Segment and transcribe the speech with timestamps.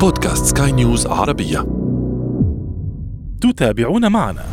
[0.00, 1.66] بودكاست سكاي نيوز عربية.
[3.40, 4.44] تتابعون معنا.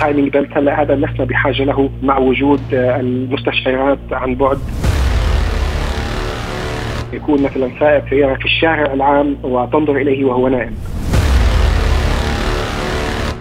[0.00, 4.58] timing belt هلا هذا لسنا بحاجة له مع وجود المستشعرات عن بعد.
[7.12, 10.74] يكون مثلا سائق سيارة في الشارع العام وتنظر إليه وهو نائم.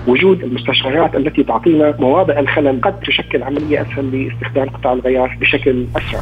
[0.08, 6.22] وجود المستشعرات التي تعطينا مواضع الخلل قد تشكل عملية أسهل لاستخدام قطع الغيار بشكل أسرع.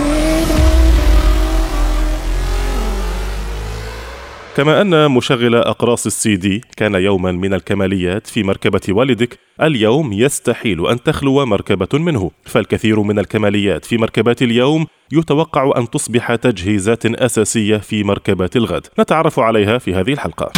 [4.57, 10.87] كما أن مشغل أقراص السي دي كان يوما من الكماليات في مركبة والدك اليوم يستحيل
[10.87, 12.31] أن تخلو مركبة منه.
[12.45, 18.87] فالكثير من الكماليات في مركبات اليوم يتوقع أن تصبح تجهيزات أساسية في مركبات الغد.
[18.99, 20.51] نتعرف عليها في هذه الحلقة.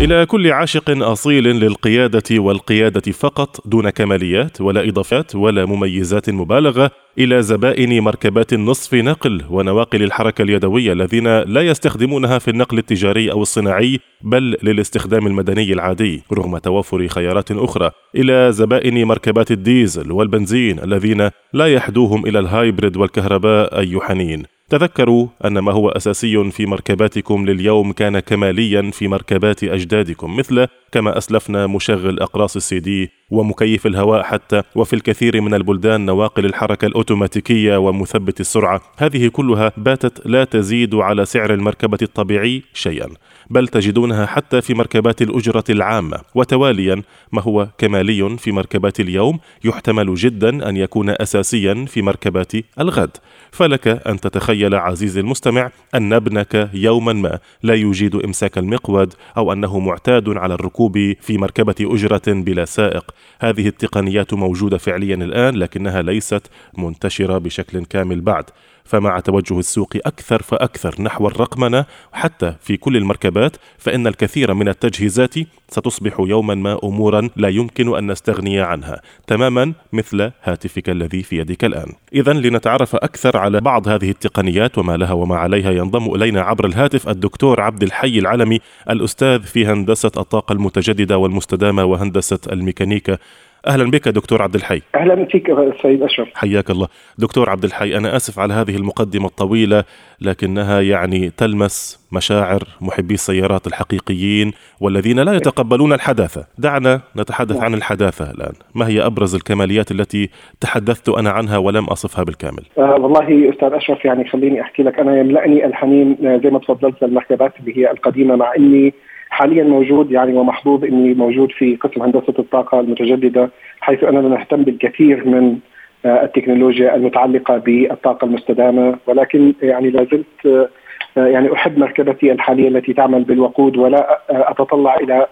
[0.00, 7.42] إلى كل عاشق أصيل للقيادة والقيادة فقط دون كماليات ولا إضافات ولا مميزات مبالغة إلى
[7.42, 13.98] زبائن مركبات النصف نقل ونواقل الحركة اليدوية الذين لا يستخدمونها في النقل التجاري أو الصناعي
[14.22, 21.66] بل للاستخدام المدني العادي رغم توفر خيارات أخرى إلى زبائن مركبات الديزل والبنزين الذين لا
[21.66, 27.92] يحدوهم إلى ال hybrid والكهرباء أي حنين تذكروا أن ما هو أساسي في مركباتكم لليوم
[27.92, 34.62] كان كماليا في مركبات أجدادكم مثل كما أسلفنا مشغل أقراص السي دي ومكيف الهواء حتى
[34.76, 38.80] وفي الكثير من البلدان نواقل الحركة الأوتوماتيكية ومثبت السرعة.
[38.98, 43.08] هذه كلها باتت لا تزيد على سعر المركبة الطبيعي شيئا.
[43.50, 46.20] بل تجدونها حتى في مركبات الأجرة العامة.
[46.34, 47.02] وتواليا
[47.32, 53.16] ما هو كمالي في مركبات اليوم يحتمل جدا أن يكون أساسيا في مركبات الغد.
[53.52, 59.78] فلك أن تتخيل عزيزي المستمع أن ابنك يوما ما لا يجيد إمساك المقود أو أنه
[59.78, 63.10] معتاد على الركوب في مركبة أجرة بلا سائق.
[63.40, 68.44] هذه التقنيات موجودة فعليا الآن لكنها ليست منتشرة بشكل كامل بعد.
[68.90, 75.34] فمع توجه السوق أكثر فأكثر نحو الرقمنة حتى في كل المركبات فإن الكثير من التجهيزات
[75.68, 81.64] ستصبح يوما ما أمورا لا يمكن أن نستغني عنها تماما مثل هاتفك الذي في يدك
[81.64, 81.92] الآن.
[82.14, 87.08] إذا لنتعرف أكثر على بعض هذه التقنيات وما لها وما عليها ينضم إلينا عبر الهاتف
[87.08, 93.18] الدكتور عبد الحي العلمي الأستاذ في هندسة الطاقة المتجددة والمستدامة وهندسة الميكانيكا.
[93.66, 94.82] أهلا بك دكتور عبد الحي.
[94.94, 95.46] أهلا فيك
[95.82, 96.28] سيد أشرف.
[96.34, 96.88] حياك الله.
[97.18, 99.84] دكتور عبد الحي أنا آسف على هذه المقدمة الطويلة
[100.20, 106.46] لكنها يعني تلمس مشاعر محبي السيارات الحقيقيين والذين لا يتقبلون الحداثة.
[106.58, 108.52] دعنا نتحدث عن الحداثة الآن.
[108.74, 114.04] ما هي أبرز الكماليات التي تحدثت أنا عنها ولم أصفها بالكامل؟ آه والله أستاذ أشرف
[114.04, 114.98] يعني خليني أحكي لك.
[114.98, 118.94] أنا يملأني الحنين آه، زي ما تفضلت للمركبات اللي هي القديمة مع إني
[119.30, 125.28] حاليا موجود يعني ومحظوظ إني موجود في قسم هندسة الطاقة المتجددة حيث أننا نهتم بالكثير
[125.28, 125.58] من
[126.04, 130.68] آه، التكنولوجيا المتعلقة بالطاقة المستدامة ولكن يعني لا زلت آه،
[131.16, 135.26] يعني أحب مركبتي الحالية التي تعمل بالوقود ولا آه، أتطلع إلى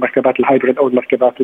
[0.00, 1.34] مركبات الهايبريد أو المركبات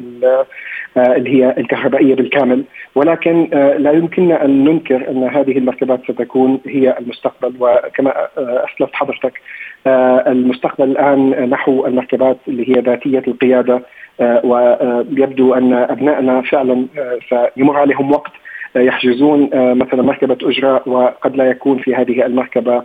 [0.96, 2.64] اللي هي الكهربائية بالكامل.
[2.94, 3.48] ولكن
[3.78, 7.54] لا يمكننا أن ننكر أن هذه المركبات ستكون هي المستقبل.
[7.60, 9.40] وكما أسلفت حضرتك
[10.26, 13.82] المستقبل الآن نحو المركبات اللي هي ذاتية القيادة.
[14.20, 16.86] ويبدو أن أبنائنا فعلا
[17.28, 18.32] سيمر عليهم وقت
[18.76, 22.82] يحجزون مثلا مركبة أجراء وقد لا يكون في هذه المركبة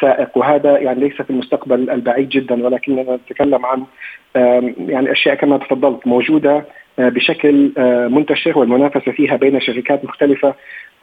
[0.00, 3.84] سائق وهذا يعني ليس في المستقبل البعيد جدا ولكننا نتكلم عن
[4.88, 6.64] يعني أشياء كما تفضلت موجودة
[6.98, 7.72] بشكل
[8.10, 10.54] منتشر والمنافسة فيها بين شركات مختلفة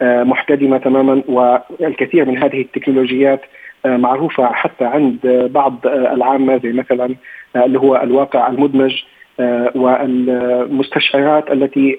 [0.02, 3.40] محتدمة تماما والكثير من هذه التكنولوجيات
[3.84, 7.14] معروفة حتى عند بعض العامة زي مثلا
[7.56, 9.02] اللي هو الواقع المدمج
[9.74, 11.98] والمستشعرات التي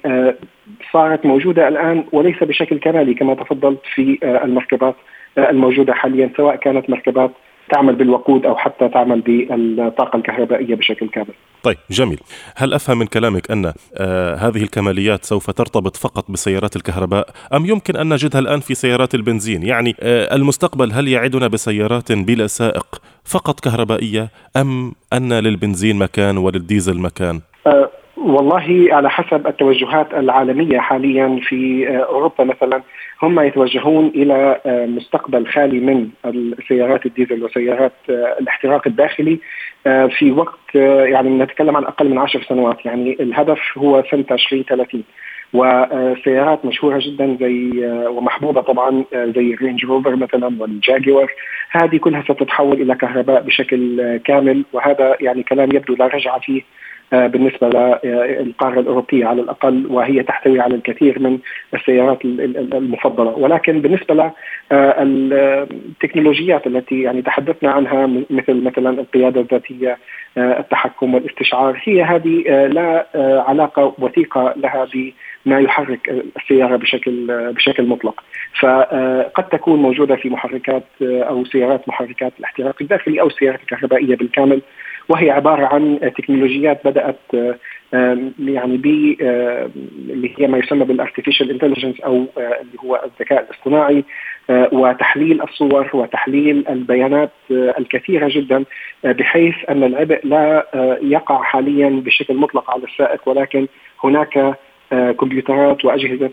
[0.91, 4.95] صارت موجودة الآن وليس بشكل كمالي كما تفضلت في المركبات.
[5.37, 7.31] الموجودة حاليا سواء كانت مركبات
[7.71, 11.33] تعمل بالوقود أو حتى تعمل بالطاقة الكهربائية بشكل كامل.
[11.63, 12.19] طيب جميل،
[12.55, 17.95] هل أفهم من كلامك أن آه هذه الكماليات سوف ترتبط فقط بسيارات الكهرباء أم يمكن
[17.95, 23.59] أن نجدها الآن في سيارات البنزين؟ يعني آه المستقبل هل يعدنا بسيارات بلا سائق فقط
[23.59, 31.87] كهربائية أم أن للبنزين مكان وللديزل مكان؟ آه والله على حسب التوجهات العالمية حاليا في
[32.09, 32.81] أوروبا مثلا
[33.21, 39.39] هم يتوجهون إلى مستقبل خالي من السيارات الديزل وسيارات الاحتراق الداخلي
[39.83, 42.85] في وقت يعني نتكلم عن أقل من عشر سنوات.
[42.85, 45.03] يعني الهدف هو سنه 2030
[45.53, 51.31] وسيارات مشهورة جدا زي ومحبوبة طبعا زي ال Range Rover مثلا والجاكور
[51.71, 54.65] هذه كلها ستتحول إلى كهرباء بشكل كامل.
[54.73, 56.61] وهذا يعني كلام يبدو لا رجعة فيه.
[56.61, 56.67] آه،
[57.11, 57.67] بالنسبة
[58.03, 61.39] للقارة الأوروبية على الأقل وهي تحتوي على الكثير من
[61.73, 63.29] السيارات المفضلة.
[63.29, 64.31] ولكن بالنسبة
[64.71, 69.97] للتكنولوجيات التي يعني تحدثنا عنها مثل مثلا القيادة الذاتية
[70.37, 73.07] آه، التحكم والإستشعار هي هذه آه، لا
[73.47, 78.23] علاقة وثيقة لها بما يحرك السيارة بشكل بشكل مطلق.
[78.59, 84.61] فقد تكون موجودة في محركات أو سيارات محركات الاحتراق الداخلي أو السيارات الكهربائية بالكامل.
[85.09, 87.19] وهي عبارة عن تكنولوجيات بدأت
[88.39, 88.85] يعني ب
[90.09, 94.03] اللي هي ما يسمى بال artificial intelligence أو اللي هو الذكاء الاصطناعي
[94.49, 98.63] وتحليل الصور وتحليل البيانات الكثيرة جدا
[99.03, 100.67] بحيث أن العبء لا
[101.01, 103.67] يقع حاليا بشكل مطلق على السائق ولكن
[104.03, 104.55] هناك
[105.19, 106.31] كمبيوترات وأجهزة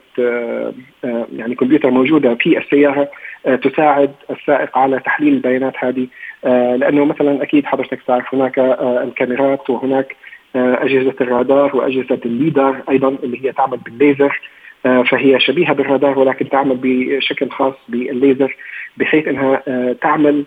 [1.33, 3.11] يعني كمبيوتر موجودة في السيارة
[3.45, 6.07] تساعد السائق على تحليل البيانات هذه.
[6.45, 10.17] لأنه مثلا أكيد حضرتك تعرف هناك الكاميرات وهناك
[10.57, 14.41] أجهزة الرادار وأجهزة الليدر أيضا اللي هي تعمل بالليزر
[14.85, 18.57] فهي شبيهة بالرادار ولكن تعمل بشكل خاص بالليزر
[18.97, 19.63] بحيث إنها
[19.93, 20.45] تعمل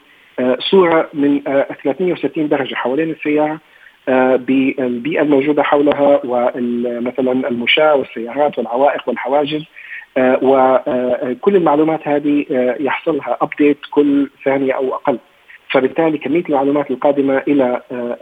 [0.60, 1.42] صورة من
[1.84, 3.60] 360 درجة حوالين السيارة
[4.38, 9.64] بالبيئة الموجودة حولها ومثلا المشاة والسيارات والعوائق والحواجز
[10.18, 15.20] آه، وكل المعلومات هذه آه، يحصلها update كل ثانية أو أقل.
[15.70, 18.18] فبالتالي كمية المعلومات القادمة إلى آه،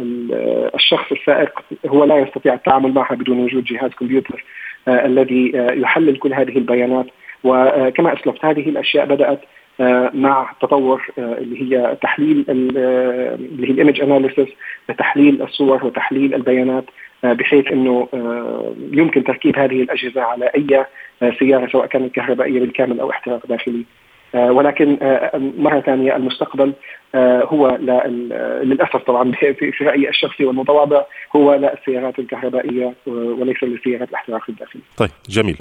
[0.75, 4.43] الشخص السائق هو لا يستطيع التعامل معها بدون وجود جهاز كمبيوتر
[4.87, 7.05] الذي يحلل كل هذه البيانات.
[7.43, 9.41] وكما أسلفت هذه الأشياء بدأت
[10.13, 14.47] مع تطور اللي هي تحليل اللي هي ال image analysis
[14.97, 16.85] تحليل الصور وتحليل البيانات
[17.23, 18.07] بحيث إنه
[18.91, 20.85] يمكن تركيب هذه الأجهزة على أي
[21.39, 23.85] سيارة سواء كانت كهربائية بالكامل أو احتراق داخلي.
[24.35, 24.97] ولكن
[25.57, 26.73] مره ثانية المستقبل
[27.15, 27.67] هو
[28.63, 29.31] للأسف طبعا
[29.77, 31.01] في رأيي الشخصي والمتواضع
[31.35, 34.81] هو لا السيارات الكهربائية وليس للسيارات الاحتراق الداخلي.
[34.97, 35.57] طيب جميل.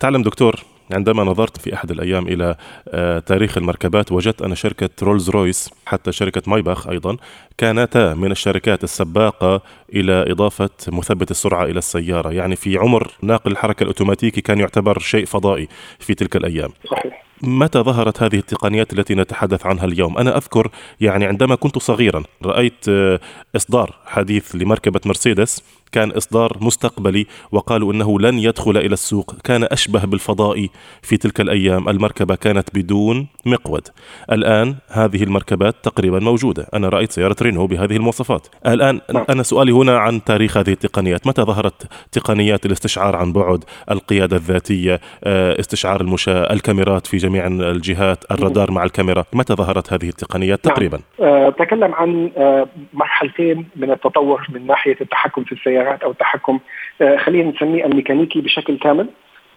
[0.00, 0.54] تعلم دكتور
[0.92, 2.56] عندما نظرت في أحد الأيام إلى
[2.88, 7.16] آه، تاريخ المركبات وجدت أن شركة رولز رويس حتى شركة مايباخ أيضا
[7.58, 9.60] كانتا من الشركات السباقة
[9.94, 15.24] إلى إضافة مثبت السرعة إلى السيارة، يعني في عمر ناقل الحركة الأوتوماتيكي كان يعتبر شيء
[15.24, 15.68] فضائي
[15.98, 16.70] في تلك الأيام.
[16.90, 17.23] صحيح.
[17.42, 20.70] متى ظهرت هذه التقنيات التي نتحدث عنها اليوم؟ أنا أذكر
[21.00, 23.20] يعني عندما كنت صغيرا رأيت آه،
[23.56, 25.62] إصدار حديث لمركبة مرسيدس
[25.94, 30.70] كان إصدار مستقبلي وقالوا أنه لن يدخل إلى السوق كان أشبه بالفضائي
[31.02, 33.88] في تلك الأيام المركبة كانت بدون مقود.
[34.32, 36.66] الآن هذه المركبات تقريبا موجودة.
[36.74, 38.46] أنا رأيت سيارة رينو بهذه المواصفات.
[38.66, 39.24] الآن نعم.
[39.30, 41.26] أنا سؤالي هنا عن تاريخ هذه التقنيات.
[41.26, 48.24] متى ظهرت تقنيات الاستشعار عن بعد؟ القيادة الذاتية آه، استشعار المشاة الكاميرات في جميع الجهات
[48.30, 49.24] الرادار مع الكاميرا.
[49.32, 50.74] متى ظهرت هذه التقنيات نعم.
[50.74, 55.52] تقريبا؟ أه تكلم عن أه مرحلتين من التطور من ناحية التحكم في
[55.84, 56.58] السيارات أو التحكم
[57.00, 59.08] أه خلينا نسميه الميكانيكي بشكل كامل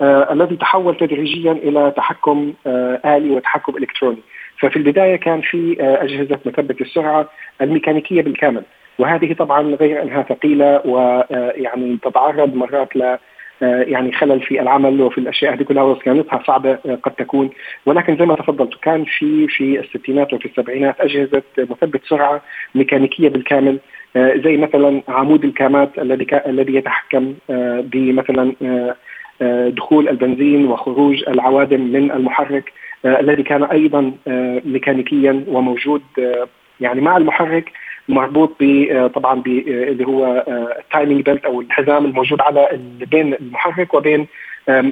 [0.02, 4.22] آه الذي تحول تدريجيا إلى تحكم آه آلي وتحكم إلكتروني.
[4.60, 7.30] ففي البداية كان في آه أجهزة مثبت السرعة
[7.62, 8.64] الميكانيكية بالكامل.
[9.00, 13.18] وهذه طبعا غير أنها ثقيلة ويعني تتعرض مرات ل
[13.64, 17.50] آه، يعني خلل في العمل وفي الأشياء هذه كلها وصيانتها صعبة آه، قد تكون.
[17.86, 22.42] ولكن زي ما تفضلت كان في في الستينات وفي السبعينات أجهزة مثبت سرعة
[22.76, 23.70] ميكانيكية بالكامل.
[23.70, 23.80] آه،
[24.18, 27.34] زي مثلا عمود الكامات الذي الذي يتحكم
[27.80, 28.54] بمثلا
[29.70, 32.74] دخول البنزين وخروج العوادم من المحرك
[33.06, 34.12] الذي كان أيضا
[34.66, 36.02] ميكانيكيا وموجود
[36.82, 37.72] يعني مع المحرك.
[38.10, 40.46] مربوط ب آه، طبعا ب آه، اللي هو
[40.80, 42.80] ال timing belt أو الحزام الموجود على
[43.12, 44.28] بين المحرك وبين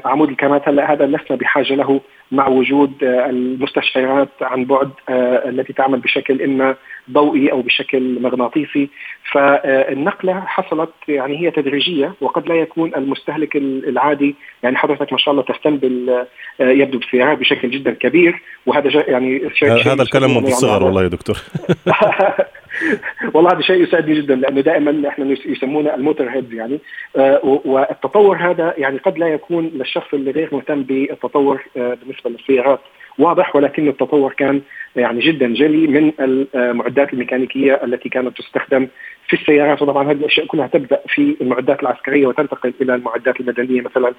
[0.06, 6.00] عمود الكامات هلأ هذا لسنا بحاجة له مع وجود آه، المستشعرات عن بعد التي تعمل
[6.00, 6.76] بشكل إما
[7.12, 8.90] ضوئي أو بشكل مغناطيسي.
[9.32, 14.36] فالنقله حصلت يعني هي تدريجية وقد لا يكون المستهلك العادي.
[14.64, 16.26] يعني حضرتك ما شاء الله تهتم بال
[16.60, 18.42] يبدو بالسيارات بشكل جدا كبير.
[18.66, 21.38] وهذا يعني شيء هذا الكلام منذ الصغر والله يا دكتور.
[23.34, 26.80] والله هذا شيء يسعدني جدا لأنه دائما إحنا يسمونه الموتور هيد يعني.
[27.18, 32.80] آه والتطور هذا يعني قد لا يكون للشخص اللي غير مهتم بالتطور آه بالنسبة للسيارات.
[33.18, 34.62] واضح ولكن التطور كان
[34.96, 38.88] يعني جدا جلي من المعدات الميكانيكية التي كانت تستخدم
[39.28, 44.14] في السيارات وطبعا هذه الأشياء كلها تبدأ في المعدات العسكرية وتنتقل إلى المعدات المدنية مثلا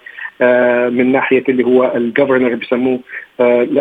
[0.91, 3.01] من ناحية اللي هو الجفرنر بسموه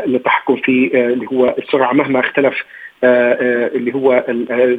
[0.06, 2.66] للتحكم في اللي هو السرعة مهما اختلف
[3.04, 4.24] اللي هو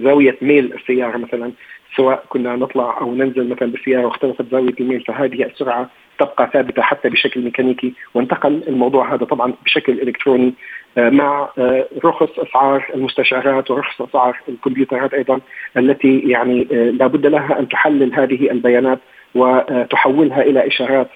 [0.03, 1.53] زاوية ميل السيارة مثلا
[1.97, 7.09] سواء كنا نطلع أو ننزل مثلا بالسيارة واختلفت زاوية الميل فهذه السرعة تبقى ثابتة حتى
[7.09, 10.55] بشكل ميكانيكي وانتقل الموضوع هذا طبعا بشكل إلكتروني
[10.99, 15.41] آه، مع آه، رخص أسعار المستشعرات ورخص أسعار الكمبيوترات أيضا
[15.77, 18.99] التي يعني آه، لابد لها أن تحلل هذه البيانات
[19.35, 21.09] وتحولها إلى إشارات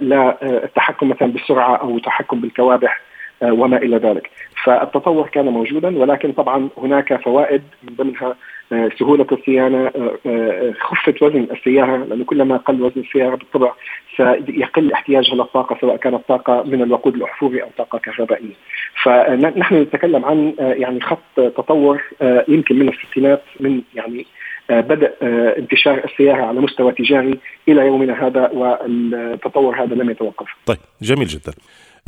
[0.00, 3.00] للتحكم مثلا بالسرعة أو التحكم بالكوابح.
[3.42, 4.30] وما إلى ذلك.
[4.64, 8.36] فالتطور كان موجودا ولكن طبعا هناك فوائد من ضمنها
[8.72, 13.72] آه، سهولة الصيانة آه، آه، خفة وزن السيارة لأنه كلما قل وزن السيارة بالطبع
[14.16, 18.54] سيقل احتياجها للطاقة سواء كانت طاقة من الوقود الأحفوري أو طاقة كهربائية.
[19.02, 22.02] فنحن نتكلم عن يعني خط تطور
[22.48, 24.26] يمكن من الستينات من يعني
[24.70, 25.14] بدأ
[25.58, 27.38] انتشار السيارة على مستوى تجاري
[27.68, 30.48] إلى يومنا هذا والتطور هذا لم يتوقف.
[30.66, 31.52] طيب جميل جدا.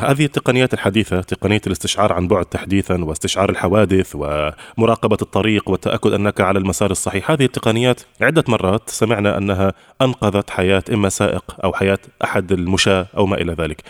[0.00, 6.58] هذه التقنيات الحديثة تقنية الاستشعار عن بعد تحديثا واستشعار الحوادث ومراقبة الطريق والتأكد أنك على
[6.58, 12.52] المسار الصحيح هذه التقنيات عدة مرات سمعنا أنها أنقذت حياة إما سائق أو حياة أحد
[12.52, 13.82] المشاة أو ما إلى ذلك.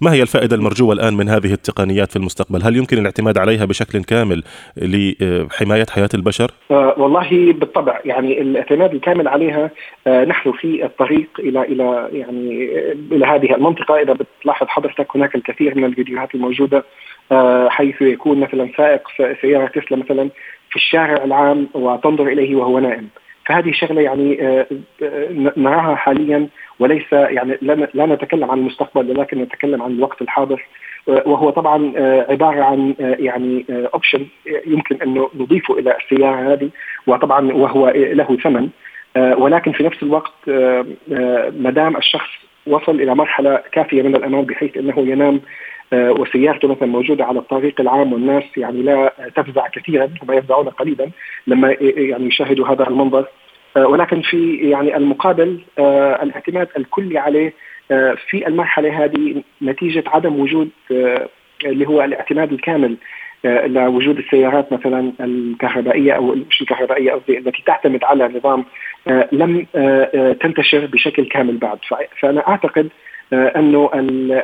[0.00, 4.04] ما هي الفائدة المرجوة الآن من هذه التقنيات في المستقبل؟ هل يمكن الاعتماد عليها بشكل
[4.04, 4.42] كامل
[4.76, 9.70] لحماية حياة البشر؟ آه والله بالطبع يعني الاعتماد الكامل عليها
[10.06, 12.68] آه نحن في الطريق إلى إلى يعني
[13.12, 14.02] إلى هذه المنطقة.
[14.02, 16.84] إذا بتلاحظ حضرتك هناك الكثير من الفيديوهات الموجودة
[17.32, 19.08] آه، حيث يكون مثلا سائق
[19.40, 20.28] سيارة تسلا مثلا
[20.70, 23.08] في الشارع العام وتنظر إليه وهو نائم.
[23.46, 24.66] فهذه شغلة يعني آه،
[25.56, 26.48] نراها حاليا
[26.78, 27.58] وليس يعني
[27.94, 30.66] لا نتكلم عن المستقبل ولكن نتكلم عن الوقت الحاضر.
[31.08, 31.92] آه، وهو طبعا
[32.30, 34.26] عبارة عن يعني اوبشن
[34.66, 36.70] يمكن انه نضيفه إلى السيارة هذه
[37.06, 38.68] وطبعا وهو له ثمن.
[39.16, 40.32] ولكن في نفس الوقت
[41.56, 42.30] ما دام الشخص
[42.66, 45.40] وصل إلى مرحلة كافية من الامان بحيث إنه ينام
[45.92, 51.10] آه، وسيارته مثلا موجودة على الطريق العام والناس يعني لا تفزع كثيرا هم يفزعون قليلا
[51.46, 53.26] لما يعني يشاهدوا هذا المنظر.
[53.76, 57.52] آه، ولكن في يعني المقابل آه، الاعتماد الكلي عليه
[58.28, 60.68] في المرحلة هذه نتيجة عدم وجود
[61.64, 62.96] اللي هو الاعتماد الكامل
[63.44, 68.64] لوجود السيارات مثلا الكهربائية أو مش الكهربائية قصدي التي تعتمد على نظام
[69.32, 71.78] لم آه، آه، تنتشر بشكل كامل بعد.
[72.20, 72.88] فأنا أعتقد
[73.32, 73.90] أنه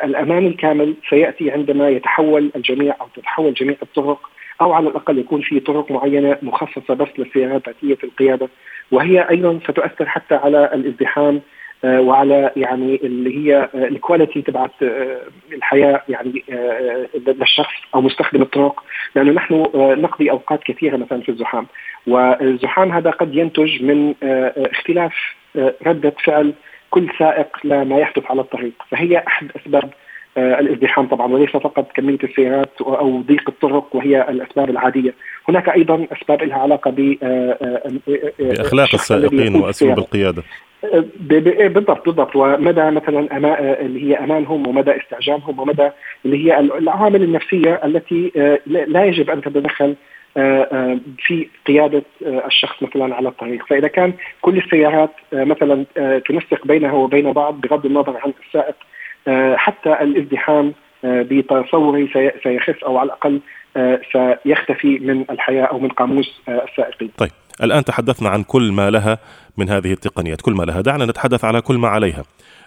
[0.05, 5.61] الأمان الكامل سيأتي عندما يتحول الجميع أو تتحول جميع الطرق أو على الأقل يكون في
[5.61, 8.49] طرق معينة مخصصة بس للسيارات ذاتيه القيادة
[8.91, 11.41] وهي أيضا ستؤثر حتى على الازدحام آه،
[11.85, 15.21] وعلى يعني اللي هي آه، الكواليتي تبعت آه،
[15.53, 16.45] الحياة يعني
[17.27, 18.83] للشخص أو مستخدم الطرق.
[19.15, 21.67] لأنه نحن نقضي أوقات كثيرة مثلا في الزحام.
[22.07, 24.15] والزحام هذا قد ينتج من
[24.57, 25.13] اختلاف
[25.87, 26.53] ردة فعل
[26.91, 28.73] كل سائق لما يحدث على الطريق.
[28.91, 29.91] فهي أحد أسباب
[30.37, 35.15] الازدحام طبعا وليس فقط كمية السيارات أو ضيق الطرق وهي الأسباب العادية،
[35.49, 37.17] هناك أيضا أسباب لها علاقة ب
[38.39, 40.43] بأخلاق السائقين واسلوب القيادة.
[40.85, 45.91] إيه، بالضبط بالضبط ومدى مثلا أما اللي هي امانهم ومدى استعجالهم ومدى
[46.25, 49.97] اللي هي العوامل النفسية التي آه، لا يجب أن تتدخل
[50.37, 55.85] آه، آه، في قيادة الشخص مثلا على الطريق، فإذا كان كل السيارات مثلا
[56.29, 58.77] تنسق بينها وبين بعض بغض النظر عن السائق
[59.57, 60.73] حتى الازدحام
[61.05, 62.09] بتصوري
[62.43, 63.41] سيخف أو على الأقل
[64.13, 67.11] سيختفي من الحياة أو من قاموس السائقين.
[67.19, 67.31] طيب
[67.63, 69.19] الآن تحدثنا عن كل ما لها
[69.61, 70.41] من هذه التقنيات.
[70.41, 72.25] كل ما لها دعنا نتحدث على كل ما عليها.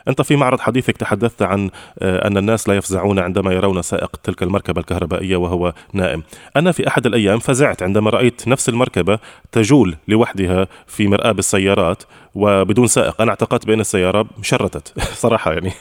[0.08, 1.70] أنت في معرض حديثك تحدثت عن
[2.00, 6.24] آه، أن الناس لا يفزعون عندما يرون سائق تلك المركبة الكهربائية وهو نائم.
[6.56, 9.20] أنا في أحد الأيام فزعت عندما رأيت نفس المركبة
[9.52, 12.04] تجول لوحدها في مرآب السيارات
[12.36, 13.22] وبدون سائق.
[13.22, 15.72] أنا اعتقدت بأن السيارة شرتت صراحة يعني.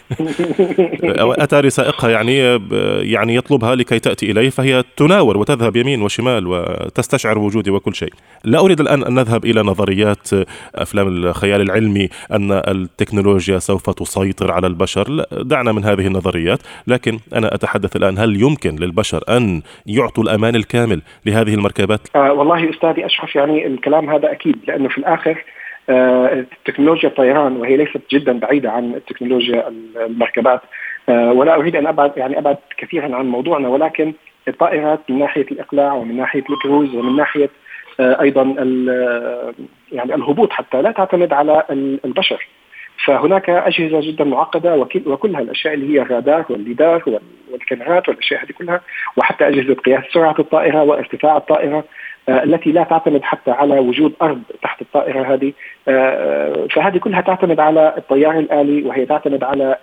[1.44, 2.38] أتاري سائقها يعني
[3.12, 8.12] يعني يطلبها لكي تأتي إليه فهي تناور وتذهب يمين وشمال وتستشعر وجودي وكل شيء.
[8.44, 10.28] لا أريد الآن أن نذهب إلى نظريات
[10.74, 15.24] أفلام الخيال العلمي أن التكنولوجيا سوف تسيطر على البشر.
[15.32, 16.58] دعنا من هذه النظريات.
[16.86, 22.70] لكن أنا أتحدث الآن هل يمكن للبشر أن يعطوا الأمان الكامل لهذه المركبات؟ آه والله
[22.70, 25.44] أستاذي أشرف يعني الكلام هذا أكيد لأنه في الآخر
[25.90, 29.68] آه تكنولوجيا الطيران وهي ليست جدا بعيدة عن تكنولوجيا
[30.06, 30.60] المركبات.
[31.08, 34.12] آه ولا أريد أن أبعد يعني أبعد كثيرا عن موضوعنا ولكن
[34.48, 37.50] الطائرات من ناحية الإقلاع ومن ناحية الكروز ومن ناحية
[38.00, 38.42] آه، أيضا
[39.92, 41.64] يعني الهبوط حتى لا تعتمد على
[42.04, 42.48] البشر.
[43.04, 47.20] فهناك أجهزة جدا معقدة وكلها الاشياء اللي هي الرادار والليدار
[47.52, 48.80] والكاميرات والأشياء هذه كلها
[49.16, 51.84] وحتى أجهزة قياس سرعة الطائرة وارتفاع الطائرة.
[52.28, 55.52] التي لا تعتمد حتى على وجود أرض تحت الطائرة هذه.
[56.70, 59.76] فهذه كلها تعتمد على الطيار الآلي وهي تعتمد على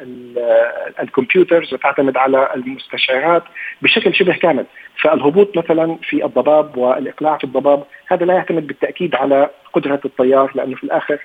[1.03, 3.43] الكمبيوترز وتعتمد على المستشعرات
[3.81, 4.65] بشكل شبه كامل.
[5.01, 10.75] فالهبوط مثلا في الضباب والإقلاع في الضباب هذا لا يعتمد بالتأكيد على قدرة الطيار لأنه
[10.75, 11.19] في الآخر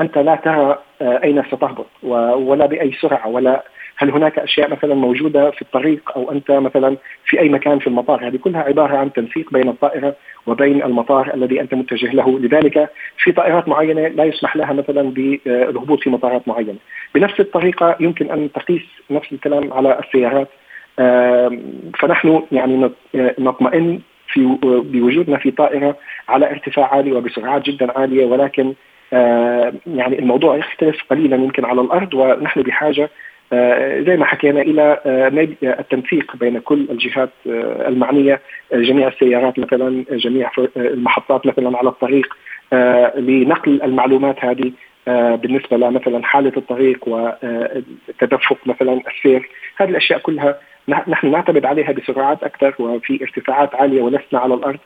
[0.00, 3.64] أنت لا ترى أين ستهبط ولا بأي سرعة ولا
[3.96, 8.28] هل هناك أشياء مثلا موجودة في الطريق أو أنت مثلا في أي مكان في المطار؟
[8.28, 10.16] هذه كلها عبارة عن تنسيق بين الطائرة
[10.46, 12.38] وبين المطار الذي أنت متجه له.
[12.38, 16.76] لذلك في طائرات معينة لا يسمح لها مثلا بالهبوط في مطارات معينة.
[17.14, 20.48] بنفس الطريقة يمكن أن تقيس نفس الكلام على السيارات.
[21.98, 25.96] فنحن يعني نطمئن في بوجودنا في طائرة
[26.28, 28.74] على ارتفاع عالي وبسرعات جدا عالية ولكن
[29.86, 33.10] يعني الموضوع يختلف قليلا يمكن على الأرض ونحن بحاجة
[34.06, 38.40] زي ما حكينا إلى آه، التنسيق بين كل الجهات آه، المعنية
[38.72, 42.36] جميع السيارات مثلا جميع المحطات مثلا على الطريق
[43.16, 44.72] لنقل المعلومات هذه
[45.36, 49.48] بالنسبة لمثلا حالة الطريق وتدفق مثلا السير.
[49.76, 54.78] هذه الأشياء كلها نحن نعتمد عليها بسرعات أكثر وفي ارتفاعات عالية ولسنا على الأرض.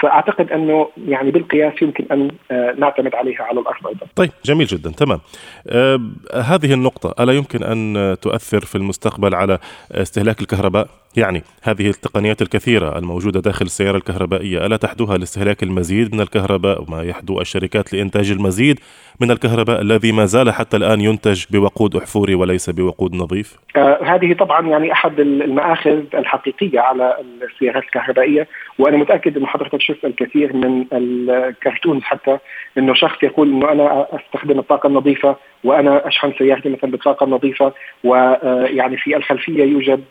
[0.00, 4.06] فأعتقد أنه يعني بالقياس يمكن أن آه، نعتمد عليها على الأرض أيضا.
[4.16, 5.20] طيب جميل جدا تمام.
[5.68, 6.00] آه
[6.34, 9.58] هذه النقطة ألا يمكن أن تؤثر في المستقبل على
[9.92, 16.20] استهلاك الكهرباء؟ يعني هذه التقنيات الكثيرة الموجودة داخل السيارة الكهربائية ألا تحدوها لاستهلاك المزيد من
[16.20, 18.80] الكهرباء وما يحدو الشركات لإنتاج المزيد
[19.20, 24.32] من الكهرباء الذي ما زال حتى الآن ينتج بوقود أحفوري وليس بوقود نظيف؟ آه هذه
[24.32, 28.48] طبعا يعني أحد المآخذ الحقيقية على السيارات الكهربائية
[28.78, 32.38] وأنا متأكد أن حضرتك شفت الكثير من الكرتونز حتى
[32.78, 37.72] أنه شخص يقول أنه أنا أستخدم الطاقة النظيفة وأنا أشحن سيارتي مثلا بالطاقة النظيفة
[38.04, 40.04] ويعني في الخلفية يوجد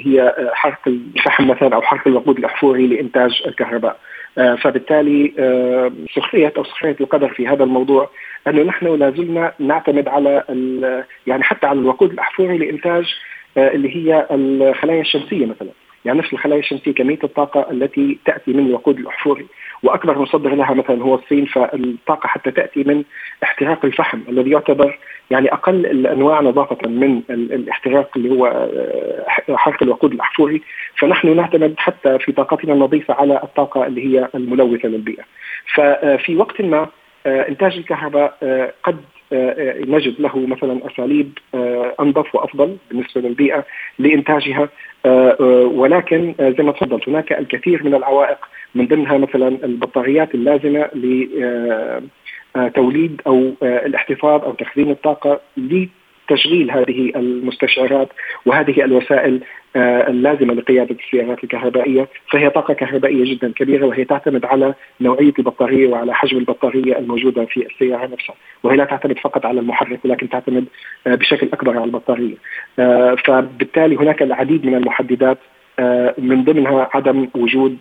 [0.00, 3.96] اللي هي حرق الفحم مثلا أو حرق الوقود الاحفوري لإنتاج الكهرباء.
[4.36, 5.32] فبالتالي
[6.14, 8.10] سخرية أو سخرية القدر في هذا الموضوع
[8.48, 10.44] أنه نحن لا زلنا نعتمد على
[11.26, 13.14] يعني حتى على الوقود الاحفوري لإنتاج
[13.56, 15.70] اللي هي الخلايا الشمسية مثلا.
[16.04, 19.46] يعني نفس الخلايا الشمسية كمية الطاقة التي تأتي من الوقود الأحفوري.
[19.82, 23.04] وأكبر مصدر لها مثلا هو الصين فالطاقة حتى تأتي من
[23.42, 24.98] احتراق الفحم الذي يعتبر
[25.30, 30.62] يعني أقل الأنواع نظافة من الاحتراق اللي هو آه، حرق الوقود الأحفوري.
[30.96, 35.22] فنحن نعتمد حتى في طاقتنا النظيفة على الطاقة اللي هي الملوثة للبيئة.
[35.74, 36.88] ففي وقت ما
[37.26, 39.00] آه، إنتاج الكهرباء آه، قد
[39.88, 41.38] نجد له مثلا أساليب
[42.00, 43.64] أنظف وأفضل بالنسبة للبيئة
[43.98, 44.68] لإنتاجها.
[45.64, 48.38] ولكن زي ما تفضلت هناك الكثير من العوائق
[48.74, 50.90] من ضمنها مثلا البطاريات اللازمة
[52.56, 55.40] لتوليد أو الاحتفاظ أو تخزين الطاقة
[56.30, 58.08] لتشغيل هذه المستشعرات
[58.46, 59.40] وهذه الوسائل
[59.76, 62.08] اللازمة لقيادة السيارات الكهربائية.
[62.32, 67.66] فهي طاقة كهربائية جدا كبيرة وهي تعتمد على نوعية البطارية وعلى حجم البطارية الموجودة في
[67.66, 68.34] السيارة نفسها.
[68.62, 70.64] وهي لا تعتمد فقط على المحرك ولكن تعتمد
[71.06, 72.36] بشكل أكبر على البطارية.
[73.24, 75.38] فبالتالي هناك العديد من المحددات
[76.18, 77.76] من ضمنها عدم وجود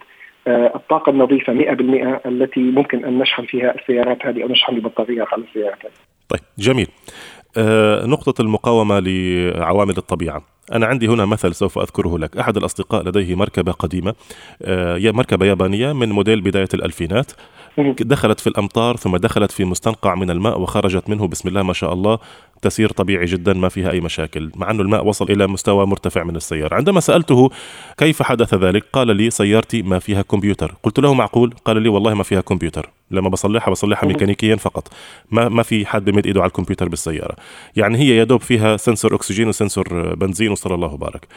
[0.47, 5.43] آه، الطاقة النظيفة 100% التي ممكن أن نشحن فيها السيارات هذه أو نشحن البطاريات على
[5.43, 5.91] السيارات هذه.
[6.29, 6.87] طيب جميل.
[6.87, 7.38] آه،
[8.05, 10.41] نقطة المقاومة لعوامل الطبيعة.
[10.71, 12.37] أنا عندي هنا مثل سوف أذكره لك.
[12.37, 14.13] أحد الأصدقاء لديه مركبة قديمة
[14.61, 17.31] آه، مركبة يابانية من موديل بداية الألفينات.
[17.99, 21.27] دخلت في الأمطار ثم دخلت في مستنقع من الماء وخرجت منه.
[21.27, 22.19] بسم الله ما شاء الله
[22.61, 24.51] تسير طبيعي جدا ما فيها أي مشاكل.
[24.55, 26.75] مع أنه الماء وصل إلى مستوى مرتفع من السيارة.
[26.75, 27.49] عندما سألته
[27.97, 30.75] كيف حدث ذلك قال لي سيارتي ما فيها كمبيوتر.
[30.83, 32.89] قلت له معقول؟ قال لي والله ما فيها كمبيوتر.
[33.11, 34.87] لما بصلحها بصلحها ميكانيكيا فقط.
[35.31, 37.35] ما ما في حد بمد إيده على الكمبيوتر بالسيارة.
[37.75, 41.27] يعني هي يا دوب فيها سنسور أكسجين وسنسور بنزين وصلى الله وبارك.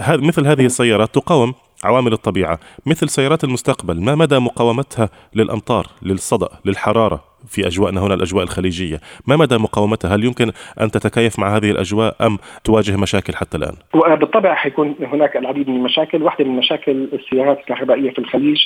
[0.00, 6.48] هذا مثل هذه السيارات تقاوم عوامل الطبيعة مثل سيارات المستقبل ما مدى مقاومتها للأمطار للصدأ
[6.64, 11.70] للحرارة في أجواءنا هنا الأجواء الخليجية؟ ما مدى مقاومتها؟ هل يمكن أن تتكيف مع هذه
[11.70, 16.22] الأجواء أم تواجه مشاكل حتى الآن؟ بالطبع حيكون هناك العديد من المشاكل.
[16.22, 18.58] واحدة من مشاكل السيارات الكهربائية في الخليج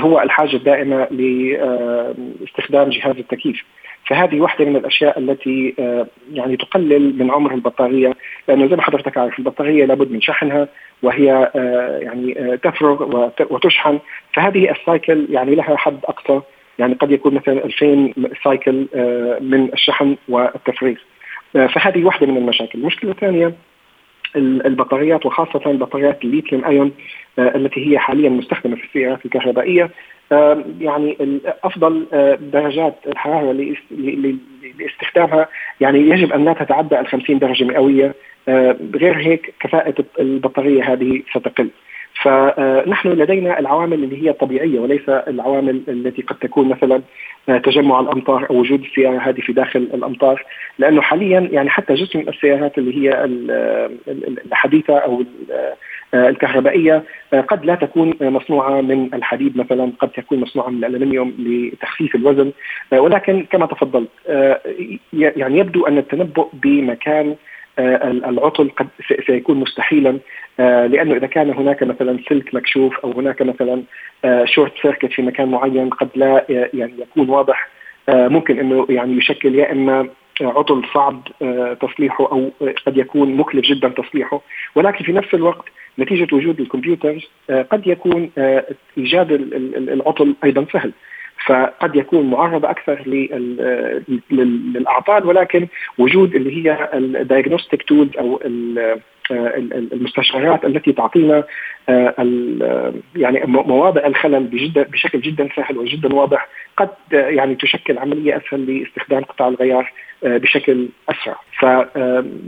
[0.00, 3.64] هو الحاجة الدائمة لاستخدام جهاز التكييف.
[4.06, 8.14] فهذه واحدة من الأشياء التي آه، يعني تقلل من عمر البطارية
[8.48, 10.68] لأنه زي ما حضرتك عارف البطارية لابد من شحنها
[11.02, 13.98] وهي آه، يعني آه، تفرغ وتشحن.
[14.32, 16.40] فهذه ال cycle يعني لها حد أقصى
[16.78, 18.12] يعني قد يكون مثلا 2000
[18.44, 18.86] cycle
[19.40, 20.96] من الشحن والتفريغ.
[21.52, 22.78] فهذه واحدة من المشاكل.
[22.78, 23.54] المشكلة الثانية
[24.36, 26.92] البطاريات وخاصة بطاريات الليثيوم أيون.
[27.38, 29.90] التي هي حاليا مستخدمة في السيارات الكهربائية.
[30.80, 32.06] يعني أفضل
[32.52, 33.52] درجات الحرارة
[34.78, 35.48] لاستخدامها
[35.80, 38.14] يعني يجب أن لا تتعدى ال 50 درجة مئوية.
[38.94, 41.68] غير هيك كفاءة البطارية هذه ستقل.
[42.22, 47.02] فنحن لدينا العوامل اللي هي طبيعيه وليس العوامل التي قد تكون مثلا
[47.46, 50.44] تجمع الأمطار أو وجود السيارة هذه في داخل الأمطار.
[50.78, 53.24] لأنه حاليا يعني حتى من السيارات اللي هي
[54.46, 55.24] الحديثة أو
[56.14, 57.02] الكهربائية
[57.48, 62.52] قد لا تكون مصنوعة من الحديد مثلا قد تكون مصنوعة من الألمنيوم لتخفيف الوزن.
[62.92, 64.08] ولكن كما تفضلت
[65.12, 67.36] يعني يبدو أن التنبؤ بمكان
[67.78, 68.88] العطل قد
[69.26, 70.18] سيكون مستحيلا
[70.58, 73.82] لأنه إذا كان هناك مثلا سلك مكشوف أو هناك مثلا
[74.44, 77.68] short circuit في مكان معين قد لا يعني يكون واضح
[78.08, 80.08] ممكن إنه يعني يشكل يا إما
[80.40, 81.22] عطل صعب
[81.80, 82.50] تصليحه أو
[82.86, 84.40] قد يكون مكلف جدا تصليحه.
[84.74, 85.64] ولكن في نفس الوقت
[85.98, 87.22] نتيجة وجود ال computers
[87.70, 88.30] قد يكون
[88.98, 90.92] إيجاد العطل أيضا سهل.
[91.46, 93.02] فقد يكون معرض أكثر
[94.30, 95.66] للأعطال ولكن
[95.98, 98.40] وجود اللي هي ال diagnostic tools أو
[99.92, 101.44] المستشعرات التي تعطينا
[103.16, 109.48] يعني مواضع الخلل بشكل جدا سهل وجدا واضح قد يعني تشكل عملية أسهل لاستخدام قطع
[109.48, 109.92] الغيار
[110.24, 111.36] بشكل أسرع.
[111.60, 111.62] ف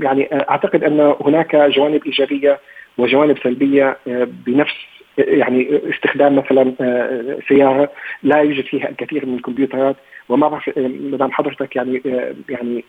[0.03, 2.59] يعني أعتقد أن هناك جوانب إيجابية
[2.99, 3.97] وجوانب سلبية
[4.47, 4.75] بنفس
[5.19, 6.73] يعني استخدام مثلا
[7.49, 7.91] سيارة
[8.23, 9.97] لا يوجد فيها الكثير من الكمبيوترات.
[10.29, 12.03] وما بعرف مدام حضرتك يعني
[12.49, 12.85] يعني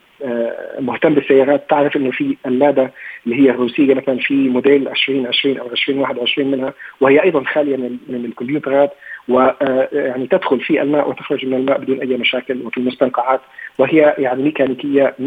[0.79, 2.91] مهتم بالسيارات تعرف إنه في اللادا
[3.25, 8.93] اللي هي الروسية مثلا في موديل 2020 أو 2021 منها وهي أيضا خالية من الكمبيوترات
[9.27, 13.41] ويعني تدخل في الماء وتخرج من الماء بدون أي مشاكل وفي المستنقعات
[13.77, 15.21] وهي يعني ميكانيكية 100%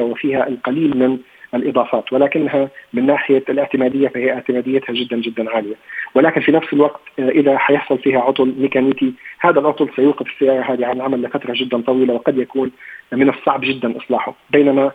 [0.00, 1.18] وفيها القليل من
[1.54, 5.74] الإضافات ولكنها من ناحية الاعتمادية فهي اعتماديتها جدا جدا عالية.
[6.14, 10.96] ولكن في نفس الوقت إذا حيحصل فيها عطل ميكانيكي هذا العطل سيوقف السياره هذه عن
[10.96, 12.70] العمل لفترة جدا طويلة وقد يكون
[13.12, 14.34] من الصعب جدا إصلاحه.
[14.50, 14.92] بينما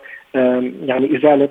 [0.84, 1.48] يعني إزالة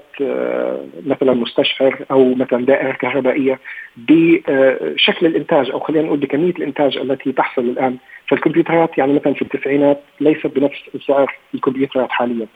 [1.05, 3.59] مثلا مستشعر أو مثلا دائرة كهربائية
[3.97, 10.01] بشكل الإنتاج أو خلينا نقول بكمية الإنتاج التي تحصل الآن فالكمبيوترات يعني مثلا في التسعينات
[10.19, 12.47] ليست بنفس سعر الكمبيوترات حاليا.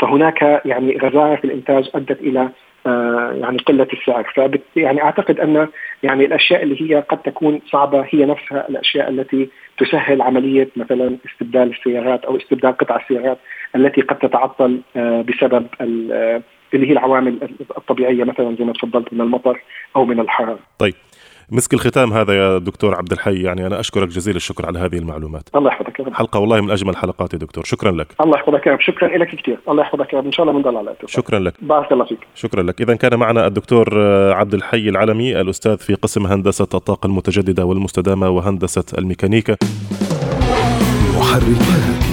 [0.00, 2.48] فهناك يعني غزارة في الإنتاج أدت إلى
[3.40, 5.68] يعني قلة السعر فبت يعني أعتقد أن
[6.02, 11.70] يعني الأشياء اللي هي قد تكون صعبة هي نفسها الأشياء التي تسهل عملية مثلا استبدال
[11.70, 13.38] السيارات أو استبدال قطع السيارات
[13.76, 15.66] التي قد تتعطل بسبب
[16.74, 17.38] اللي هي العوامل
[17.78, 19.60] الطبيعية مثلا زي ما تفضلت من المطر
[19.96, 20.58] أو من الحرارة.
[20.78, 20.94] طيب
[21.50, 23.42] مسك الختام هذا يا دكتور عبد الحي.
[23.42, 25.42] يعني أنا أشكرك جزيل الشكر على هذه المعلومات.
[25.54, 26.14] الله يحفظك يا رب.
[26.14, 27.64] حلقة والله من أجمل حلقات يا دكتور.
[27.64, 28.06] شكرا لك.
[28.20, 28.80] الله يحفظك يا رب.
[28.80, 29.58] شكرا لك كثير.
[29.68, 30.24] الله يحفظك يا رب.
[30.24, 31.54] إن شاء الله بنضل على اتصال شكرا لك.
[31.62, 32.18] بارك الله فيك.
[32.34, 32.80] شكرا لك.
[32.80, 34.00] اذا كان معنا الدكتور
[34.32, 39.56] عبد الحي العلمي الأستاذ في قسم هندسة الطاقة المتجددة والمستدامة وهندسة الميكانيكا.
[41.18, 42.07] محركات.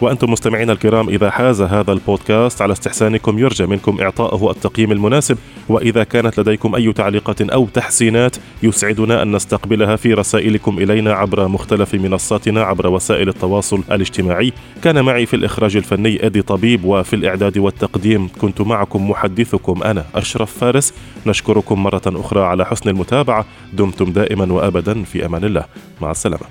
[0.00, 6.04] وأنتم مستمعينا الكرام إذا حاز هذا البودكاست على استحسانكم يرجى منكم إعطائه التقييم المناسب وإذا
[6.04, 12.62] كانت لديكم أي تعليقات أو تحسينات يسعدنا أن نستقبلها في رسائلكم إلينا عبر مختلف منصاتنا
[12.62, 14.52] عبر وسائل التواصل الاجتماعي.
[14.82, 20.58] كان معي في الإخراج الفني أدي طبيب وفي الإعداد والتقديم كنت معكم محدثكم أنا أشرف
[20.58, 20.94] فارس.
[21.26, 23.46] نشكركم مرة أخرى على حسن المتابعة.
[23.72, 25.64] دمتم دائما وأبدا في أمان الله.
[26.00, 26.44] مع السلامة.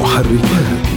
[0.00, 0.87] محركات.